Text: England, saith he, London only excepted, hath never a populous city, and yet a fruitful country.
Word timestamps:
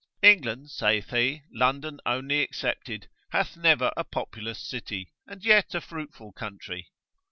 England, 0.23 0.71
saith 0.71 1.11
he, 1.11 1.43
London 1.53 1.99
only 2.07 2.39
excepted, 2.39 3.07
hath 3.29 3.55
never 3.55 3.93
a 3.95 4.03
populous 4.03 4.57
city, 4.59 5.11
and 5.27 5.45
yet 5.45 5.75
a 5.75 5.79
fruitful 5.79 6.31
country. 6.33 6.89